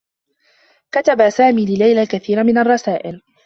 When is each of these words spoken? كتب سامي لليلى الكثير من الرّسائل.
كتب 0.91 1.29
سامي 1.29 1.65
لليلى 1.65 2.01
الكثير 2.01 2.43
من 2.43 2.57
الرّسائل. 2.57 3.21